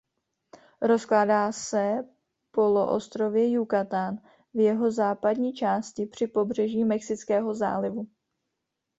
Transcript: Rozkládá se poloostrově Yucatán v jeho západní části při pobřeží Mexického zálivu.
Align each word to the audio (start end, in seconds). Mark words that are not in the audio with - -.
Rozkládá 0.81 1.51
se 1.51 1.91
poloostrově 2.51 3.49
Yucatán 3.51 4.17
v 4.53 4.59
jeho 4.59 4.91
západní 4.91 5.53
části 5.53 6.05
při 6.05 6.27
pobřeží 6.27 6.83
Mexického 6.85 7.53
zálivu. 7.55 8.07